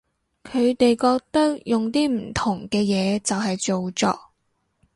[0.45, 4.19] 佢哋覺得用啲唔同嘅嘢就係造作